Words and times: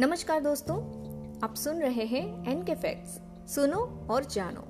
नमस्कार 0.00 0.40
दोस्तों, 0.40 0.76
आप 1.40 1.54
सुन 1.54 1.80
रहे 1.80 2.04
हैं 2.04 2.48
एन 2.48 2.64
के 2.64 2.74
फैक्ट्स 2.74 3.20
सुनो 3.54 4.06
और 4.10 4.24
जानो। 4.24 4.60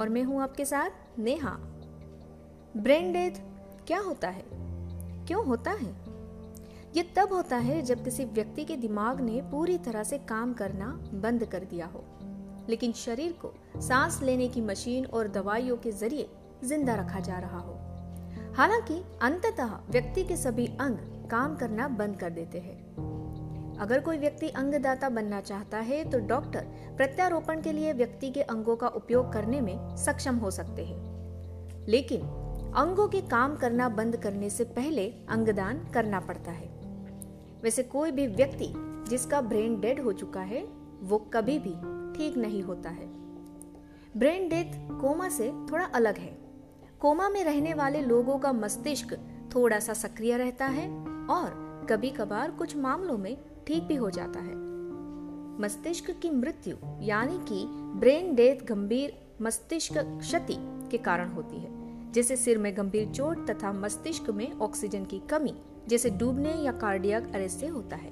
और 0.00 0.08
मैं 0.08 0.22
हूँ 0.22 0.42
आपके 0.42 0.64
साथ 0.64 0.90
नेहा। 1.18 1.50
ब्रेन 2.76 3.12
डेथ 3.12 3.30
क्या 3.86 4.00
होता 4.00 4.28
है? 4.28 4.44
क्यों 5.26 5.46
होता 5.46 5.70
है? 5.70 5.96
ये 6.96 7.02
तब 7.16 7.32
होता 7.32 7.56
है 7.56 7.82
जब 7.82 8.04
किसी 8.04 8.24
व्यक्ति 8.24 8.64
के 8.64 8.76
दिमाग 8.76 9.20
ने 9.20 9.42
पूरी 9.42 9.78
तरह 9.78 10.02
से 10.02 10.18
काम 10.18 10.54
करना 10.54 11.00
बंद 11.14 11.44
कर 11.44 11.64
दिया 11.64 11.86
हो। 11.86 12.04
लेकिन 12.68 12.92
शरीर 12.92 13.32
को 13.32 13.80
सांस 13.80 14.22
लेने 14.22 14.48
की 14.48 14.60
मशीन 14.60 15.06
और 15.06 15.28
दवाइयों 15.28 15.76
के 15.76 15.92
ज़रिए 15.92 16.30
ज़िंदा 16.64 16.94
रखा 16.94 17.20
जा 17.20 17.38
रहा 17.38 17.58
हो। 17.58 17.74
हालाँकि, 18.54 19.04
अंततः 19.22 19.78
व्यक्ति 19.90 20.24
के 20.24 20.36
सभी 20.36 20.66
अंग 20.66 21.28
काम 21.30 21.56
करना 21.56 21.88
बंद 21.88 22.16
कर 22.16 22.30
देते 22.30 22.58
हैं। 22.58 22.81
अगर 23.82 24.00
कोई 24.00 24.18
व्यक्ति 24.18 24.48
अंगदाता 24.48 25.08
बनना 25.08 25.40
चाहता 25.40 25.78
है 25.78 26.10
तो 26.10 26.18
डॉक्टर 26.18 26.60
प्रत्यारोपण 26.96 27.62
के 27.62 27.72
लिए 27.72 27.92
व्यक्ति 27.92 28.30
के 28.30 28.42
अंगों 28.42 28.76
का 28.76 28.88
उपयोग 28.88 29.32
करने 29.32 29.60
में 29.60 29.96
सक्षम 29.96 30.36
हो 30.36 30.50
सकते 30.50 30.84
हैं। 30.84 30.98
लेकिन 31.88 32.20
अंगों 32.76 33.08
के 33.08 33.20
काम 33.20 33.56
करना 33.56 33.88
बंद 33.88 34.16
करने 34.16 34.50
से 34.50 34.64
पहले 34.64 35.14
अंगदान 35.28 35.90
करना 35.94 36.20
पड़ता 36.20 36.50
है। 36.50 36.66
वैसे 37.62 37.82
कोई 37.82 38.10
भी 38.10 38.26
व्यक्ति 38.26 38.72
जिसका 39.08 39.40
ब्रेन 39.40 39.80
डेड 39.80 40.00
हो 40.00 40.12
चुका 40.12 40.40
है, 40.40 40.68
वो 41.00 41.18
कभी 41.18 41.58
भी 41.58 41.74
ठीक 42.18 42.36
नहीं 42.36 42.62
होता 42.62 42.90
है। 42.90 43.06
ब्रेन 44.16 44.48
डेथ 44.48 45.00
कोमा 45.00 45.28
से 45.28 45.48
थोड़ा 45.72 45.84
अलग 45.84 46.18
है। 46.18 46.38
कोमा 47.00 47.28
में 47.28 47.44
रहने 47.44 47.74
वाले 47.74 48.00
लोगों 48.00 48.38
का 48.38 48.52
मस्तिष्क 48.52 49.18
थोड़ा 49.54 49.78
सा 49.78 49.92
सक्रिय 49.92 50.36
रहता 50.36 50.66
है 50.66 50.88
और 51.26 51.72
कभी 51.90 52.10
कभार 52.10 52.50
कुछ 52.50 52.76
मामलों 52.76 53.18
में 53.18 53.51
ठीक 53.66 53.82
भी 53.82 53.94
हो 53.94 54.10
जाता 54.10 54.40
है। 54.40 54.54
मस्तिष्क 55.60 56.10
की 56.10 56.30
मृत्यु, 56.30 56.76
यानी 57.02 57.38
कि 57.38 57.64
ब्रेन 57.98 58.34
डेथ 58.34 58.64
गंभीर 58.66 59.12
मस्तिष्क 59.42 59.98
क्षति 59.98 60.56
के 60.90 60.98
कारण 60.98 61.28
होती 61.28 61.56
है, 61.56 62.12
जैसे 62.12 62.36
सिर 62.36 62.58
में 62.58 62.76
गंभीर 62.76 63.10
चोट 63.10 63.50
तथा 63.50 63.72
मस्तिष्क 63.72 64.30
में 64.30 64.58
ऑक्सीजन 64.58 65.04
की 65.04 65.18
कमी, 65.30 65.54
जैसे 65.88 66.10
डूबने 66.10 66.52
या 66.54 66.72
कार्डियक 66.72 67.34
अरेस्ट 67.34 67.58
से 67.58 67.66
होता 67.66 67.96
है। 67.96 68.10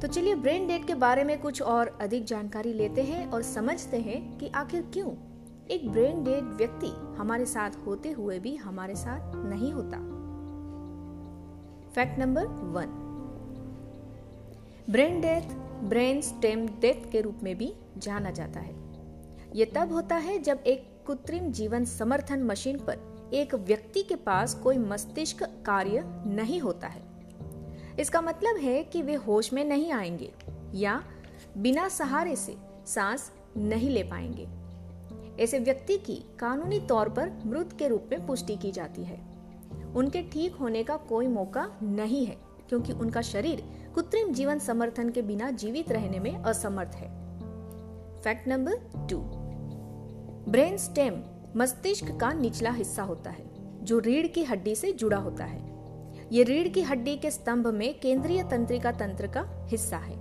तो 0.00 0.08
चलिए 0.08 0.34
ब्रेन 0.34 0.66
डेथ 0.66 0.86
के 0.86 0.94
बारे 0.94 1.24
में 1.24 1.40
कुछ 1.40 1.62
और 1.62 1.86
अधिक 2.00 2.24
जानकारी 2.24 2.72
लेते 2.72 3.02
हैं 3.02 3.30
और 3.30 3.42
समझते 3.42 3.96
हैं 3.96 4.38
कि 4.38 4.48
आखिर 4.48 4.82
क्यों 4.92 5.10
एक 5.70 5.90
ब्रेन 5.90 6.24
डेड 6.24 6.44
व्यक्ति 6.44 6.86
हमारे 7.18 7.46
साथ 7.46 7.70
होते 7.86 8.10
हुए 8.10 8.38
भी 8.38 8.56
हमारे 8.56 8.94
साथ 8.94 9.36
नहीं 9.36 9.72
होता। 9.72 9.98
Fact 11.90 12.18
number 12.18 12.46
one 12.46 13.09
brain 14.90 15.20
death 15.20 15.54
brain 15.84 16.20
stem 16.20 16.66
death 16.66 17.10
के 17.10 17.20
रूप 17.20 17.40
में 17.42 17.58
भी 17.58 17.74
जाना 17.98 18.30
जाता 18.30 18.60
है। 18.60 18.74
यह 19.54 19.72
तब 19.74 19.92
होता 19.92 20.16
है 20.16 20.38
जब 20.38 20.62
एक 20.66 21.04
कृत्रिम 21.06 21.52
जीवन 21.52 21.84
समर्थन 21.84 22.42
मशीन 22.42 22.78
पर 22.78 23.30
एक 23.34 23.54
व्यक्ति 23.54 24.02
के 24.02 24.14
पास 24.14 24.54
कोई 24.54 24.78
मस्तिष्क 24.78 25.42
कार्य 25.42 26.02
नहीं 26.26 26.60
होता 26.60 26.88
है। 26.88 27.02
इसका 28.00 28.20
मतलब 28.20 28.56
है 28.56 28.84
कि 28.84 29.02
वे 29.02 29.14
होश 29.14 29.52
में 29.52 29.64
नहीं 29.64 29.92
आएँगे 29.92 30.32
या 30.74 31.02
बिना 31.58 31.88
सहारे 31.88 32.36
से 32.36 32.56
सांस 32.86 33.32
नहीं 33.56 33.90
ले 33.90 34.02
पाएँगे। 34.02 34.48
ऐसे 35.42 35.58
व्यक्ति 35.58 35.98
की 35.98 36.24
कानूनी 36.38 36.80
तौर 36.80 37.08
पर 37.08 37.32
मृत 37.46 37.76
के 37.78 37.88
रूप 37.88 38.08
में 38.10 38.26
पुष्टि 38.26 38.56
की 38.56 38.72
जाती 38.72 39.04
है। 39.04 39.20
उनके 39.96 40.22
ठीक 40.22 40.54
होने 40.54 40.82
का 40.82 40.96
कोई 40.96 41.26
मौका 41.26 41.70
नहीं 41.82 42.26
है। 42.26 42.49
क्योंकि 42.70 42.92
उनका 42.92 43.22
शरीर 43.22 43.62
कृत्रिम 43.94 44.32
जीवन 44.32 44.58
समर्थन 44.58 45.08
के 45.10 45.22
बिना 45.22 45.50
जीवित 45.50 45.92
रहने 45.92 46.18
में 46.18 46.36
असमर्थ 46.36 46.94
है। 46.94 47.08
Fact 48.22 48.48
number 48.48 49.06
two 49.10 49.18
brain 50.50 50.76
stem 50.76 51.22
मस्तिष्क 51.56 52.10
का 52.20 52.32
निचला 52.32 52.70
हिस्सा 52.70 53.02
होता 53.02 53.30
है, 53.30 53.44
जो 53.84 53.98
रीढ़ 53.98 54.26
की 54.26 54.44
हड्डी 54.44 54.74
से 54.74 54.92
जुड़ा 54.92 55.16
होता 55.16 55.44
है। 55.44 55.68
ये 56.32 56.42
रीढ़ 56.42 56.68
की 56.68 56.82
हड्डी 56.82 57.16
के 57.16 57.30
स्तंभ 57.30 57.66
में 57.66 58.00
केंद्रीय 58.00 58.42
तंत्रिका 58.42 58.92
तंत्र 58.92 59.26
का 59.26 59.66
हिस्सा 59.66 59.96
है। 59.96 60.16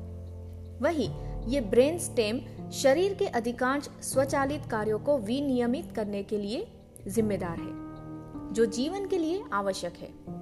वही 0.81 1.10
ये 1.48 1.62
ब्रेन 1.62 1.98
स्टेम 1.98 2.40
शरीर 2.72 3.14
के 3.14 3.26
अधिकांश 3.26 3.90
स्वचालित 4.02 4.66
कार्यों 4.72 5.00
को 5.00 5.18
विनियमित 5.18 5.92
करने 5.96 6.24
के 6.24 6.38
लिए 6.38 6.68
जिम्मेदार 7.08 7.60
है, 7.60 8.54
जो 8.54 8.66
जीवन 8.66 9.08
के 9.08 9.18
लिए 9.18 9.44
आवश्यक 9.54 9.94
है। 9.94 10.39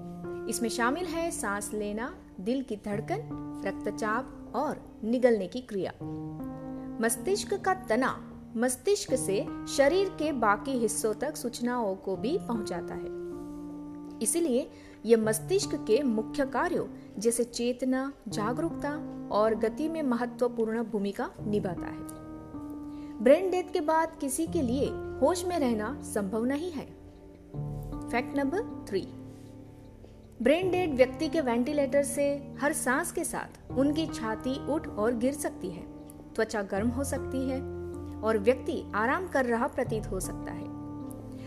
इसमें 0.50 0.70
शामिल 0.70 1.06
है 1.06 1.32
सांस 1.32 1.74
लेना, 1.74 2.16
दिल 2.40 2.64
की 2.64 2.76
धड़कन, 2.76 3.20
रक्तचाप 3.66 4.54
और 4.56 5.00
निगलने 5.04 5.48
की 5.48 5.62
क्रिया। 5.62 5.94
मस्तिष्क 7.02 7.54
का 7.54 7.74
तना, 7.74 8.34
मस्तिष्क 8.58 9.16
से 9.16 9.48
शरीर 9.68 10.10
के 10.10 10.32
बाकी 10.32 10.72
हिस्सों 10.72 11.14
तक 11.14 11.36
सूचनाओं 11.36 11.96
को 11.96 12.16
भी 12.16 12.38
पहुंचाता 12.38 12.94
है। 12.94 13.18
इसलिए 14.22 14.72
यह 15.06 15.18
मस्तिष्क 15.18 15.76
के 15.76 16.04
मुख्य 16.04 16.46
कार्यों, 16.46 16.86
जैसे 17.20 17.44
चेतना, 17.44 18.14
जागरूकता 18.28 19.18
और 19.32 19.56
गति 19.56 19.90
में 19.90 20.04
महत्वपूर्ण 20.04 20.84
भूमिका 20.84 21.32
निभाता 21.48 21.86
है। 21.86 22.08
ब्रेन 23.24 23.52
डेथ 23.52 23.74
के 23.74 23.82
बाद 23.82 24.16
किसी 24.16 24.48
के 24.48 24.62
लिए 24.62 24.86
होश 24.92 25.46
में 25.46 25.60
रहना 25.60 26.02
संभव 26.02 26.46
नहीं 26.46 26.72
है। 26.72 26.86
Fact 28.10 28.38
number 28.38 28.86
three. 28.90 29.08
Brain 30.42 30.72
dead 30.72 30.94
व्यक्ति 30.96 31.30
के 31.30 31.42
वेंटिलेटर 31.42 32.04
से 32.04 32.54
हर 32.60 32.74
सांस 32.74 33.12
के 33.12 33.24
साथ 33.24 33.72
उनकी 33.72 34.08
छाती 34.08 34.68
उठ 34.68 34.88
और 34.88 35.14
गिर 35.14 35.34
सकती 35.34 35.70
है, 35.70 35.84
त्वचा 36.34 36.62
गर्म 36.62 36.88
हो 36.88 37.04
सकती 37.04 37.50
है 37.50 37.62
और 38.22 38.38
व्यक्ति 38.38 38.92
आराम 38.96 39.28
कर 39.28 39.46
रहा 39.46 39.68
प्रतीत 39.68 40.06
हो 40.06 40.20
सकता 40.20 40.52
है। 40.52 40.68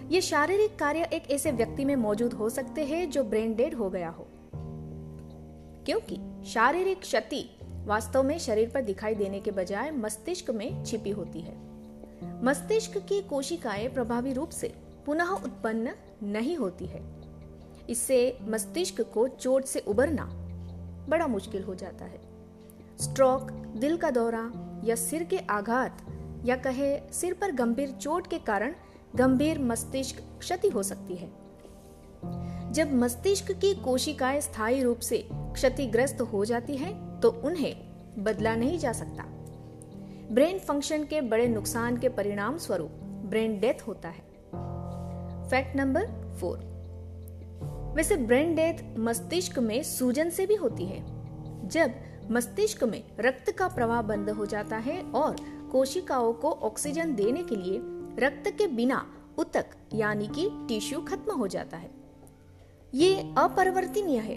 ये 0.09 0.21
शारीरिक 0.21 0.78
कार्य 0.78 1.03
एक 1.12 1.31
ऐसे 1.31 1.53
व्यक्ति 1.53 1.84
में 1.84 1.97
मौजूद 1.97 2.33
हो 2.33 2.49
सकते 2.49 2.84
हैं 2.84 3.11
जो 3.11 3.25
ब्रेन 3.25 3.55
डेड 3.55 3.75
हो 3.75 3.91
गया 3.91 4.09
हो। 4.09 4.27
क्योंकि 5.87 6.45
शारीरिक 6.45 7.01
क्षति 7.01 7.59
वास्तव 7.84 8.22
में 8.22 8.39
शरीर 8.39 8.71
पर 8.71 8.83
दिखाई 8.83 9.15
देने 9.15 9.41
के 9.41 9.51
बजाय 9.51 9.91
मस्तिष्क 9.91 10.51
में 10.51 10.84
छिपी 10.84 11.11
होती 11.11 11.41
है। 11.41 11.55
मस्तिष्क 12.45 12.99
की 12.99 13.22
कोशिकाएँ 13.22 13.89
प्रभावी 13.89 14.33
रूप 14.33 14.51
से 14.51 14.75
पुनः 15.07 15.28
उत्पन्न 15.28 15.91
नहीं 16.22 16.57
होती 16.57 16.87
है। 16.87 17.19
इससे 17.91 18.39
मस्तिष्क 18.43 19.01
को 19.01 19.28
चोट 19.28 19.65
से 19.65 19.81
उबरना 19.81 20.25
बड़ा 21.09 21.27
मुश्किल 21.27 21.62
हो 21.62 21.75
जाता 21.75 22.05
है। 22.05 22.21
स्ट्रोक, 23.01 23.51
दिल 23.77 23.97
का 23.97 24.11
दौरा 24.11 24.51
या 24.84 24.95
सिर 24.95 25.25
के 25.25 25.39
आघात 25.39 26.03
या 26.45 26.56
कहे 26.56 27.12
सिर 27.12 27.34
पर 27.34 27.53
गंभीर 27.53 27.91
चोट 27.91 28.27
के 28.27 28.39
कारण 28.39 28.75
गंभीर 29.17 29.59
मस्तिष्क 29.59 30.23
क्षति 30.39 30.69
हो 30.69 30.83
सकती 30.83 31.17
है। 31.17 31.31
जब 32.73 32.95
मस्तिष्क 32.95 33.53
की 33.53 33.75
कोशिकाएँ 33.75 34.41
स्थायी 34.41 34.83
रूप 34.83 34.99
से 34.99 35.28
क्षतिग्रस्त 35.33 36.21
हो 36.21 36.45
जाती 36.45 36.77
है 36.77 37.21
तो 37.21 37.31
उन्हें 37.31 37.77
बदला 38.19 38.55
नहीं 38.57 38.78
जा 38.78 38.93
सकता। 38.93 39.25
ब्रेन 40.33 40.59
फ़ंक्शन 40.59 41.05
के 41.05 41.21
बड़े 41.21 41.49
नुकसान 41.49 41.97
के 41.97 42.09
परिणाम 42.09 42.59
स्वरूप 42.59 42.91
ब्रेन 43.27 43.61
डेथ 43.61 43.87
होता 43.89 44.09
है। 44.09 44.22
Fact 45.51 45.77
number 45.77 46.37
four. 46.41 46.69
वैसे 47.95 48.17
ब्रेन 48.17 48.55
डेथ 48.55 48.99
मस्तिष्क 48.99 49.59
में 49.59 49.83
सूजन 49.83 50.31
से 50.31 50.47
भी 50.47 50.55
होती 50.55 50.84
है। 50.87 50.99
जब 51.69 51.95
मस्तिष्क 52.31 52.84
में 52.84 53.03
रक्त 53.21 53.51
का 53.51 53.69
प्रवाह 53.69 54.03
बंद 54.03 54.31
हो 54.31 54.47
जाता 54.47 54.77
है 54.77 55.01
और 55.03 55.37
कोशिकाओं 55.73 56.33
को 56.33 56.51
ऑक्सीजन 56.51 57.15
देने 57.15 57.43
के 57.43 57.56
लिए 57.56 57.81
रक्त 58.19 58.51
के 58.51 58.67
बिना 58.67 59.05
उतक, 59.39 59.67
यानी 59.95 60.27
कि 60.27 60.49
टिश्यू 60.69 61.01
खत्म 61.01 61.33
हो 61.33 61.47
जाता 61.47 61.77
है। 61.77 61.91
ये 62.95 63.21
अपरिवर्तनीय 63.39 64.19
है। 64.19 64.36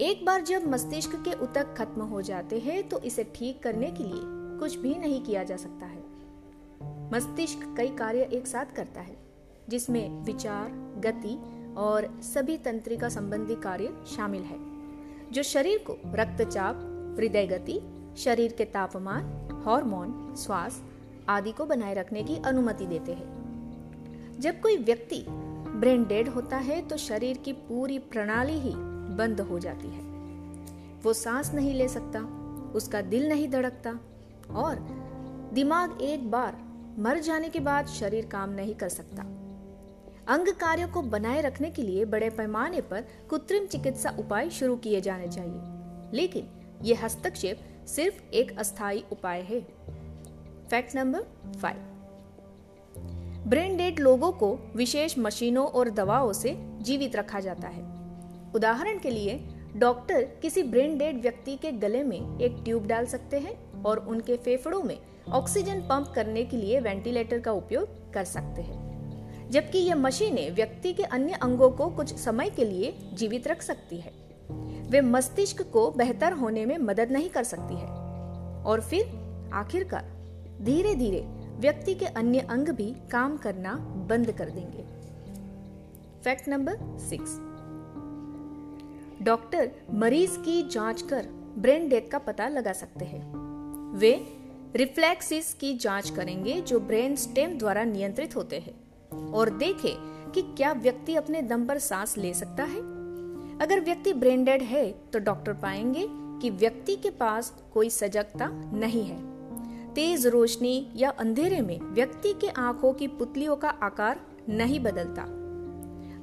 एक 0.00 0.24
बार 0.26 0.42
जब 0.42 0.66
मस्तिष्क 0.66 1.14
के 1.24 1.32
उतक 1.32 1.74
खत्म 1.78 2.02
हो 2.02 2.22
जाते 2.22 2.58
हैं 2.58 2.88
तो 2.88 2.98
इसे 3.00 3.24
ठीक 3.34 3.62
करने 3.62 3.90
के 3.90 4.04
लिए 4.04 4.20
कुछ 4.60 4.76
भी 4.76 4.94
नहीं 4.94 5.22
किया 5.22 5.44
जा 5.44 5.56
सकता 5.56 5.86
है। 5.86 6.02
मस्तिष्क 7.12 7.74
कई 7.76 7.88
कार्य 7.88 8.28
एक 8.32 8.46
साथ 8.46 8.74
करता 8.76 9.00
है, 9.00 9.16
जिसमें 9.68 10.24
विचार, 10.24 10.70
गति 10.98 11.38
और 11.78 12.08
सभी 12.22 12.56
तंत्रिका 12.56 13.08
संबंधी 13.08 13.54
कार्य 13.54 13.92
शामिल 14.16 14.42
है, 14.42 14.58
जो 15.32 15.42
शरीर 15.42 15.78
को 15.78 15.96
रक्तचाप, 16.14 16.80
हृदय 17.18 17.46
गति, 17.46 17.80
शरीर 18.16 18.52
के 18.52 18.64
तापमान, 18.64 19.24
हार्मोन, 19.64 20.34
श्वास 20.36 20.82
आदि 21.28 21.52
को 21.52 21.64
बनाए 21.66 21.94
रखने 21.94 22.22
की 22.22 22.36
अनुमति 22.36 22.86
देते 22.86 23.12
हैं। 23.12 24.36
जब 24.40 24.60
कोई 24.60 24.76
व्यक्ति 24.76 25.24
ब्रेन 25.28 26.04
डेड 26.04 26.28
होता 26.28 26.56
है 26.56 26.80
तो 26.88 26.96
शरीर 26.96 27.38
की 27.38 27.52
पूरी 27.52 27.98
प्रणाली 27.98 28.58
ही 28.58 28.72
बंद 29.16 29.40
हो 29.40 29.58
जाती 29.58 29.88
है। 29.88 30.02
वो 31.02 31.12
सांस 31.12 31.52
नहीं 31.54 31.74
ले 31.74 31.88
सकता, 31.88 32.20
उसका 32.74 33.00
दिल 33.00 33.28
नहीं 33.28 33.48
धड़कता 33.48 33.98
और 34.54 34.76
दिमाग 35.54 36.00
एक 36.02 36.30
बार 36.30 36.56
मर 36.98 37.18
जाने 37.18 37.48
के 37.48 37.60
बाद 37.60 37.86
शरीर 37.86 38.26
काम 38.26 38.50
नहीं 38.50 38.74
कर 38.74 38.88
सकता। 38.88 39.22
अंग 40.28 40.48
कार्यों 40.48 40.88
को 40.88 41.02
बनाए 41.02 41.40
रखने 41.40 41.70
के 41.70 41.82
लिए 41.82 42.04
बड़े 42.04 42.30
पैमाने 42.30 42.80
पर 42.80 43.00
कृत्रिम 43.30 43.66
चिकित्सा 43.66 44.16
उपाय 44.18 44.50
शुरू 44.50 44.76
किए 44.76 45.00
जाने 45.00 45.28
चाहिए। 45.28 45.60
लेकिन, 46.14 46.50
ये 46.82 46.94
हस्तक्षेप 46.94 47.60
सिर्फ़ 47.86 48.30
एक 48.30 48.58
अस्थायी 48.58 49.04
उपाय 49.12 49.40
है। 49.40 49.60
Fact 50.70 50.96
number 50.96 51.52
five. 51.52 51.76
Brain 53.46 53.76
dead 53.76 54.00
लोगों 54.00 54.32
को 54.32 54.58
विशेष 54.76 55.18
मशीनों 55.18 55.66
और 55.66 55.90
दवाओं 55.90 56.32
से 56.32 56.56
जीवित 56.58 57.16
रखा 57.16 57.40
जाता 57.40 57.68
है। 57.68 57.82
उदाहरण 58.54 58.98
के 58.98 59.10
लिए, 59.10 59.48
डॉक्टर 59.76 60.22
किसी 60.24 60.62
ब्रेन 60.62 60.98
डेड 60.98 61.22
व्यक्ति 61.22 61.56
के 61.56 61.72
गले 61.72 62.02
में 62.02 62.40
एक 62.40 62.56
ट्यूब 62.64 62.86
डाल 62.86 63.06
सकते 63.06 63.38
हैं 63.38 63.82
और 63.82 63.98
उनके 64.08 64.36
फेफड़ों 64.36 64.82
में 64.82 64.98
ऑक्सीजन 65.28 65.80
पंप 65.80 66.12
करने 66.14 66.44
के 66.44 66.56
लिए 66.56 66.80
वेंटिलेटर 66.80 67.40
का 67.40 67.52
उपयोग 67.52 68.12
कर 68.12 68.24
सकते 68.24 68.62
हैं। 68.62 68.87
जबकि 69.50 69.78
ये 69.78 69.94
मशीनें 69.94 70.50
व्यक्ति 70.50 70.92
के 70.92 71.02
अन्य 71.02 71.32
अंगों 71.32 71.70
को 71.70 71.90
कुछ 71.90 72.14
समय 72.14 72.50
के 72.50 72.64
लिए 72.64 73.10
जीवित 73.14 73.48
रख 73.48 73.62
सकती 73.62 73.96
है। 73.96 74.12
वे 74.90 75.00
मस्तिष्क 75.00 75.62
को 75.62 75.90
बेहतर 75.90 76.32
होने 76.32 76.66
में 76.66 76.78
मदद 76.78 77.10
नहीं 77.10 77.30
कर 77.30 77.44
सकती 77.44 77.76
है। 77.76 77.86
और 78.64 78.80
फिर, 78.80 79.28
आखिरकार 79.52 80.04
धीरे 80.62 80.94
धीरे 80.94 81.20
व्यक्ति 81.58 81.94
के 81.94 82.04
अन्य 82.04 82.38
अंग 82.38 82.68
भी 82.68 82.94
काम 83.10 83.36
करना 83.36 83.74
बंद 84.08 84.32
कर 84.32 84.50
देंगे। 84.50 84.84
Fact 86.24 86.48
number 86.48 86.78
six. 86.82 87.40
डॉक्टर 89.24 89.70
मरीज़ 89.94 90.38
की 90.38 90.68
जाँच 90.68 91.02
कर 91.02 91.26
ब्रेन 91.58 91.88
डेथ 91.88 92.10
का 92.10 92.18
पता 92.18 92.48
लगा 92.48 92.72
सकते 92.72 93.04
हैं। 93.04 93.32
वे 93.96 94.26
रिफ्लेक्सिस 94.76 95.54
की 95.54 95.74
जाँच 95.74 96.10
करेंगे 96.10 96.60
जो 96.60 96.80
ब्रेन 96.80 97.16
स्टेम 97.16 97.58
द्वारा 97.58 97.84
नियंत्रित 97.84 98.36
होते 98.36 98.58
हैं। 98.58 98.77
और 99.12 99.50
देखें 99.50 99.94
कि 100.32 100.42
क्या 100.42 100.72
व्यक्ति 100.72 101.14
अपने 101.14 101.42
दम 101.42 101.66
पर 101.66 101.78
सांस 101.78 102.16
ले 102.18 102.34
सकता 102.34 102.62
है? 102.62 102.80
अगर 103.58 103.80
व्यक्ति 103.80 104.12
ब्रेन 104.12 104.44
डेड 104.44 104.62
है 104.62 104.90
तो 105.12 105.18
डॉक्टर 105.18 105.52
पाएँगे 105.52 106.06
कि 106.10 106.50
व्यक्ति 106.50 106.96
के 106.96 107.10
पास 107.10 107.52
कोई 107.74 107.90
सजगता 107.90 108.48
नहीं 108.74 109.04
है। 109.04 109.38
तेज 109.94 110.26
रोशनी 110.26 110.88
या 110.96 111.10
अंधेरे 111.10 111.60
में 111.60 111.80
व्यक्ति 111.80 112.32
के 112.32 112.48
आँखों 112.48 112.92
की 112.92 113.06
पुतलियों 113.08 113.56
का 113.56 113.68
आकार 113.68 114.20
नहीं 114.48 114.80
बदलता। 114.80 115.24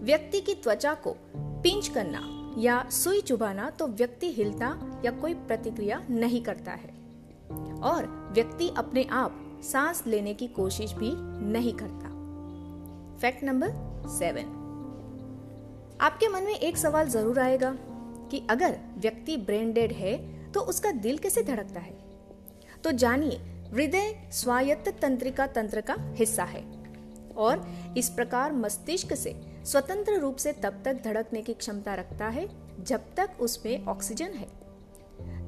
व्यक्ति 0.04 0.42
की 0.42 0.54
त्वचा 0.54 0.94
को 0.94 1.16
पिंच 1.38 1.88
करना 1.88 2.22
या 2.58 2.90
सुई 2.90 3.22
चुभाना 3.22 3.70
तो 3.70 3.88
व्यक्ति 3.88 4.32
हिलता 4.32 5.02
या 5.06 5.12
कोई 5.12 5.34
प्रतिक्रिया 5.34 6.02
नहीं 6.10 6.42
करता 6.42 6.72
है। 6.72 6.94
और 7.82 8.32
व्यक्ति 8.34 8.70
अपने 8.78 9.04
आप 9.04 9.62
सांस 9.64 10.04
लेने 10.08 10.34
की 10.34 10.48
कोशिश 10.48 10.94
भी 10.94 11.12
नहीं 11.48 11.74
करता। 11.74 12.05
Fact 13.22 13.44
number 13.44 13.70
seven. 14.10 14.48
आपके 16.02 16.28
मन 16.28 16.44
में 16.44 16.54
एक 16.54 16.78
सवाल 16.78 17.10
ज़रूर 17.10 17.40
आएगा 17.40 17.70
कि 18.32 18.42
अगर 18.50 18.78
व्यक्ति 18.98 19.36
ब्रेन 19.40 19.72
डेड 19.74 19.92
है 19.92 20.16
तो 20.52 20.62
उसका 20.62 20.92
दिल 20.94 21.18
कैसे 21.18 21.44
धड़कता 21.44 21.80
है? 21.80 21.94
तो 22.84 22.92
जानिए, 22.94 23.38
हृदय 23.74 24.14
स्वायत्त 24.32 24.90
तंत्रिका 25.02 25.48
तंत्र 25.48 25.82
का 25.82 25.96
हिस्सा 26.16 26.44
है 26.44 26.64
और 27.38 27.66
इस 27.98 28.10
प्रकार 28.10 28.54
मस्तिष्क 28.54 29.14
से 29.14 29.36
स्वतंत्र 29.66 30.20
रूप 30.20 30.36
से 30.36 30.54
तब 30.54 30.82
तक 30.86 31.02
धड़कने 31.04 31.42
की 31.42 31.54
क्षमता 31.54 31.96
रखता 31.96 32.28
है, 32.28 32.48
जब 32.82 33.06
तक 33.18 33.42
उसमें 33.42 33.86
ऑक्सीजन 33.86 34.34
है। 34.34 34.48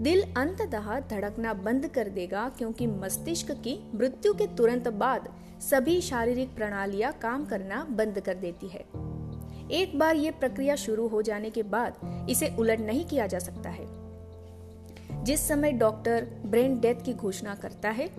दिल 0.01 0.21
अंततः 0.37 0.99
धड़कना 1.09 1.53
बंद 1.55 1.87
कर 1.87 2.09
देगा 2.09 2.47
क्योंकि 2.49 2.87
मस्तिष्क 2.87 3.51
की 3.59 3.79
मृत्यु 3.95 4.33
के 4.33 4.47
तुरंत 4.47 4.87
बाद 4.95 5.29
सभी 5.62 6.01
शारीरिक 6.01 6.56
प्रणालियाँ 6.56 7.13
काम 7.13 7.45
करना 7.45 7.88
बंद 7.89 8.19
कर 8.19 8.33
देती 8.33 8.68
है। 8.68 8.86
एक 9.71 9.92
बार 9.95 10.15
ये 10.15 10.31
प्रक्रिया 10.31 10.75
शुरू 10.75 11.07
हो 11.07 11.21
जाने 11.21 11.50
के 11.50 11.63
बाद 11.63 12.25
इसे 12.30 12.56
उलट 12.59 12.80
नहीं 12.80 13.06
किया 13.06 13.27
जा 13.27 13.39
सकता 13.39 13.69
है। 13.69 13.88
जिस 15.24 15.48
समय 15.48 15.71
डॉक्टर 15.71 16.27
ब्रेन 16.45 16.80
डेथ 16.80 16.95
की 17.06 17.13
घोषणा 17.13 17.56
करता 17.56 17.89
है, 17.89 18.09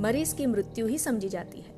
मरीज़ 0.00 0.34
की 0.34 0.46
मृत्यु 0.46 0.86
ही 0.86 0.98
समझी 0.98 1.28
जाती 1.28 1.60
है। 1.60 1.76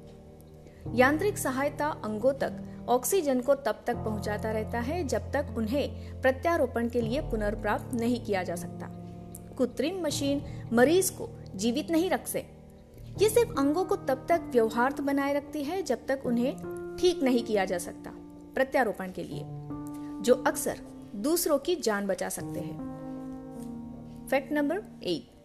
यांत्रिक 0.95 1.39
सहायता 1.39 1.87
अंगों 1.87 2.33
तक, 2.33 2.53
ऑक्सीजन 2.89 3.41
को 3.41 3.55
तब 3.55 3.85
तक 3.87 3.97
पहुंचाता 3.97 4.51
रहता 4.51 4.81
है 4.81 5.05
जब 5.05 5.33
तक 5.33 5.55
उन्हें 5.57 6.21
प्रत्यारोपण 6.23 6.89
के 6.89 7.01
लिए 7.01 7.21
पुनर्प्राप्त 7.21 7.95
नहीं 7.95 8.25
किया 8.25 8.43
जा 8.43 8.57
सकता। 8.57 8.87
कृत्रिम 9.59 10.03
मशीन 10.03 10.43
मरीज़ 10.73 11.13
को 11.13 11.39
जीवित 11.57 11.91
नहीं 11.91 12.11
रख 12.11 12.27
से। 12.27 12.58
ये 13.19 13.29
सिर्फ़ 13.29 13.59
अंगों 13.59 13.85
को 13.85 13.97
तब 13.97 14.27
तक 14.29 14.41
व्यवहार्थ 14.51 15.01
बनाए 15.01 15.33
रखती 15.35 15.65
है 15.65 15.83
जब 15.83 16.07
तक 16.07 16.23
उन्हें 16.27 16.97
ठीक 17.01 17.23
नहीं 17.23 17.45
किया 17.45 17.65
जा 17.65 17.79
सकता, 17.79 18.11
प्रत्यारोपण 18.55 19.13
के 19.13 19.23
लिए, 19.25 19.43
जो 20.23 20.35
अक्सर 20.47 20.81
दूसरों 21.17 21.59
की 21.59 21.75
जान 21.77 22.07
बचा 22.07 22.29
सकते 22.29 22.61
हैं। 22.61 24.27
फैक्ट 24.31 24.53
नंबर 24.53 24.83
एट 25.03 25.37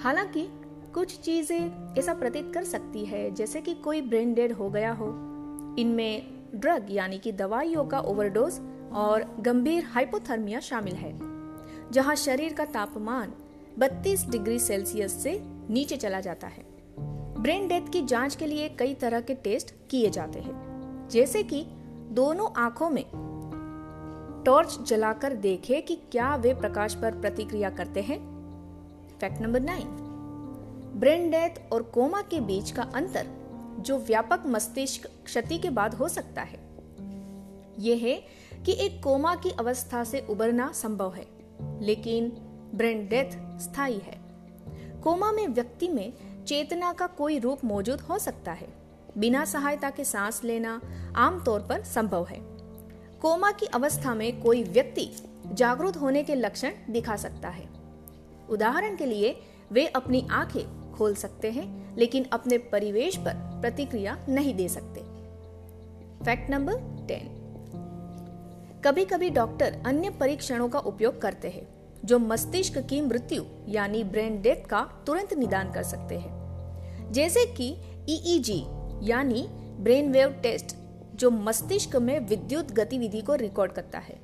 हालाँकि, 0.00 0.48
कुछ 0.94 1.20
चीज़ें 1.20 1.94
ऐसा 1.98 2.14
प्रतीत 2.14 2.50
कर 2.54 2.64
सकती 2.64 3.04
है, 3.04 3.30
जैसे 3.30 3.60
कि 3.60 3.74
कोई 3.74 4.00
ब्रेन 4.00 4.34
डेड 4.34 4.52
हो 4.52 4.70
गया 4.70 4.92
हो। 4.92 5.06
इनमें 5.78 6.28
ड्रग 6.54 6.86
यानी 6.90 7.18
कि 7.18 7.32
दवाइयों 7.32 7.84
का 7.84 8.00
ओवरडोज 8.00 8.60
और 8.92 9.36
गंभीर 9.40 9.84
हाइपोथर्मिया 9.84 10.60
शामिल 10.60 10.94
है, 10.94 11.12
जहाँ 11.92 12.14
शरीर 12.16 12.52
का 12.52 12.64
तापमान 12.64 13.32
32 13.78 14.28
डिग्री 14.30 14.58
सेल्सियस 14.58 15.22
से 15.22 15.51
नीचे 15.70 15.96
चला 15.96 16.20
जाता 16.20 16.46
है। 16.46 16.62
ब्रेन 17.42 17.68
डेथ 17.68 17.92
की 17.92 18.02
जाँच 18.02 18.34
के 18.34 18.46
लिए 18.46 18.68
कई 18.68 18.94
तरह 18.94 19.20
के 19.20 19.34
टेस्ट 19.34 19.74
किए 19.90 20.10
जाते 20.10 20.38
हैं। 20.38 20.72
जैसे 21.10 21.42
कि 21.42 21.66
दोनों 22.10 22.48
आँखों 22.56 22.90
में 22.90 23.04
टॉर्च 24.46 24.78
जलाकर 24.88 25.32
देखे 25.32 25.80
कि 25.80 25.96
क्या 25.96 26.36
वे 26.36 26.54
प्रकाश 26.54 26.94
पर 26.94 27.20
प्रतिक्रिया 27.20 27.70
करते 27.70 28.00
हैं। 28.00 28.32
Fact 29.20 29.40
number 29.40 29.60
nine. 29.60 29.86
Brain 30.94 31.30
death 31.30 31.72
और 31.72 31.82
कोमा 31.82 32.22
के 32.22 32.40
बीच 32.40 32.70
का 32.70 32.82
अंतर, 32.82 33.26
जो 33.80 33.98
व्यापक 33.98 34.42
मस्तिष्क 34.46 35.10
क्षति 35.24 35.58
के 35.58 35.70
बाद 35.70 35.94
हो 35.94 36.08
सकता 36.08 36.42
है। 36.42 36.60
यह 37.78 37.96
है 37.96 38.22
कि 38.64 38.72
एक 38.72 39.02
कोमा 39.02 39.34
की 39.34 39.50
अवस्था 39.50 40.04
से 40.04 40.26
उबरना 40.30 40.72
संभव 40.72 41.14
है, 41.14 41.26
लेकिन 41.80 42.28
ब्रेन 42.74 43.06
डेथ 43.08 43.58
स्थायी 43.58 43.98
है। 43.98 44.21
कोमा 45.04 45.32
में 45.32 45.48
व्यक्ति 45.48 45.88
में 45.88 46.12
चेतना 46.44 46.92
का 46.92 47.06
कोई 47.06 47.38
रूप 47.38 47.64
मौजूद 47.64 48.00
हो 48.00 48.18
सकता 48.18 48.52
है। 48.52 48.68
बिना 49.18 49.44
सहायता 49.44 49.90
के 49.90 50.04
सांस 50.04 50.44
लेना 50.44 50.80
आमतौर 51.16 51.60
पर 51.60 51.82
संभव 51.82 52.26
है। 52.26 52.38
कोमा 53.20 53.50
की 53.50 53.66
अवस्था 53.66 54.14
में 54.14 54.42
कोई 54.42 54.62
व्यक्ति 54.62 55.10
जागरूक 55.52 55.96
होने 55.96 56.22
के 56.22 56.34
लक्षण 56.34 56.72
दिखा 56.90 57.16
सकता 57.16 57.48
है। 57.48 57.68
उदाहरण 58.50 58.96
के 58.96 59.06
लिए, 59.06 59.36
वे 59.72 59.86
अपनी 59.86 60.28
आँखें 60.30 60.92
खोल 60.92 61.14
सकते 61.14 61.50
हैं, 61.50 61.96
लेकिन 61.96 62.24
अपने 62.32 62.58
परिवेश 62.58 63.16
पर 63.16 63.60
प्रतिक्रिया 63.60 64.26
नहीं 64.28 64.54
दे 64.54 64.68
सकते। 64.68 65.00
Fact 66.24 66.50
number 66.50 67.06
ten. 67.08 67.38
कभी 68.84 69.04
कभी 69.04 69.30
डॉक्टर 69.30 69.82
अन्य 69.86 70.10
परीक्षणों 70.10 70.68
का 70.68 70.78
उपयोग 70.78 71.20
करते 71.20 71.48
हैं। 71.48 71.71
जो 72.04 72.18
मस्तिष्क 72.18 72.78
की 72.78 73.00
मृत्यु, 73.00 73.42
यानी 73.68 74.04
ब्रेन 74.04 74.42
डेथ 74.42 74.68
का 74.68 74.80
तुरंत 75.06 75.34
निदान 75.34 75.72
कर 75.72 75.82
सकते 75.82 76.18
हैं। 76.18 76.42
जैसे 77.12 77.46
कि 77.46 77.76
ईईजी 78.08 78.52
e 78.52 78.64
e 78.64 79.08
यानी 79.08 79.48
ब्रेन 79.80 80.12
वेव 80.12 80.28
टेस्ट, 80.28 80.76
जो 81.14 81.30
मस्तिष्क 81.30 81.96
में 81.96 82.20
विद्युत 82.20 82.72
गतिविधि 82.72 83.20
को 83.20 83.34
रिकॉर्ड 83.34 83.72
करता 83.72 83.98
है। 83.98 84.20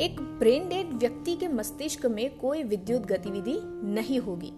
एक 0.00 0.20
ब्रेन 0.20 0.68
डेड 0.68 0.86
व्यक्ति 0.92 1.36
के 1.36 1.48
मस्तिष्क 1.48 2.06
में 2.06 2.38
कोई 2.38 2.62
विद्युत 2.62 3.02
गतिविधि 3.02 3.60
नहीं 3.64 4.18
होगी। 4.18 4.52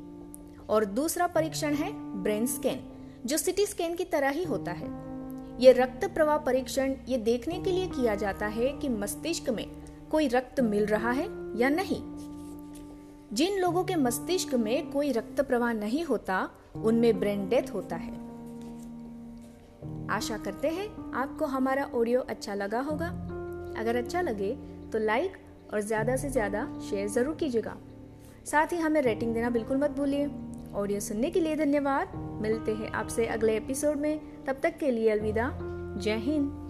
और 0.68 0.84
दूसरा 0.84 1.26
परीक्षण 1.26 1.75
है 1.75 1.92
ब्रेन 2.22 2.46
स्कैन, 2.46 2.80
जो 3.26 3.36
सिटी 3.36 3.66
स्कैन 3.66 3.94
की 3.94 4.04
तरह 4.04 4.28
ही 4.28 4.44
होता 4.44 4.72
है। 4.72 4.86
ये 5.60 5.72
रक्त 5.72 6.04
प्रवाह 6.04 6.36
परीक्षण 6.36 6.94
ये 7.08 7.18
देखने 7.18 7.60
के 7.60 7.70
लिए 7.70 7.86
किया 7.86 8.14
जाता 8.14 8.46
है 8.46 8.72
कि 8.72 8.88
मस्तिष्क 8.88 9.50
में 9.50 9.66
कोई 10.10 10.28
रक्त 10.28 10.60
मिल 10.60 10.86
रहा 10.86 11.10
है 11.10 11.26
या 11.56 11.68
नहीं। 11.68 12.36
जिन 13.33 13.59
लोगों 13.61 13.85
के 13.85 13.97
मस्तिष्क 13.97 14.54
में 14.54 14.90
कोई 14.90 15.11
रक्त 15.12 15.40
प्रवाह 15.40 15.73
नहीं 15.73 16.04
होता, 16.04 16.49
उनमें 16.76 17.18
ब्रेन 17.21 17.49
डेथ 17.49 17.73
होता 17.75 17.97
है। 17.97 18.14
आशा 20.11 20.37
करते 20.38 20.68
हैं 20.68 21.12
आपको 21.14 21.47
हमारा 21.47 21.85
ऑडियो 21.95 22.21
अच्छा 22.21 22.54
लगा 22.54 22.80
होगा। 22.80 23.06
अगर 23.78 23.97
अच्छा 23.97 24.21
लगे 24.21 24.54
तो 24.92 24.99
लाइक 24.99 25.33
और 25.73 25.80
ज़्यादा 25.80 26.16
से 26.16 26.30
ज़्यादा 26.30 26.66
शेयर 26.90 27.09
ज़रूर 27.09 27.35
कीजिएगा। 27.35 27.76
साथ 28.45 28.73
ही 28.73 28.78
हमें 28.78 29.00
रेटिंग 29.02 29.35
देना 29.35 29.50
बिल्कुल 29.50 29.76
मत 29.76 29.90
भूलिए। 29.90 30.30
ऑडियो 30.75 31.00
सुनने 31.00 31.30
के 31.30 31.40
लिए 31.40 31.56
धन्यवाद। 31.56 32.12
मिलते 32.42 32.75
हैं 32.75 32.90
आपसे 32.92 33.26
अगले 33.26 33.56
एपिसोड 33.56 33.97
में। 33.97 34.45
तब 34.47 34.61
तक 34.62 34.78
के 34.78 34.90
लिए 34.90 35.11
अलविदा। 35.11 35.50
जय 35.99 36.16
हिंद। 36.16 36.65